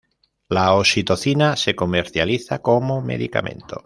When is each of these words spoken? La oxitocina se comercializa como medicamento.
La 0.49 0.73
oxitocina 0.75 1.55
se 1.55 1.75
comercializa 1.75 2.57
como 2.63 3.03
medicamento. 3.03 3.79